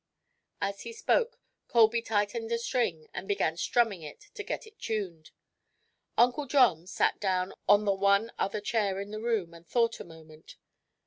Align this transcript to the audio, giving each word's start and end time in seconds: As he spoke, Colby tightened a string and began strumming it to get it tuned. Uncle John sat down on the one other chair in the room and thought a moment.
As 0.59 0.81
he 0.81 0.93
spoke, 0.93 1.37
Colby 1.67 2.01
tightened 2.01 2.51
a 2.51 2.57
string 2.57 3.07
and 3.13 3.27
began 3.27 3.55
strumming 3.55 4.01
it 4.01 4.29
to 4.33 4.41
get 4.41 4.65
it 4.65 4.79
tuned. 4.79 5.29
Uncle 6.17 6.47
John 6.47 6.87
sat 6.87 7.19
down 7.19 7.53
on 7.69 7.85
the 7.85 7.93
one 7.93 8.31
other 8.39 8.61
chair 8.61 8.99
in 8.99 9.11
the 9.11 9.21
room 9.21 9.53
and 9.53 9.67
thought 9.67 9.99
a 9.99 10.03
moment. 10.03 10.55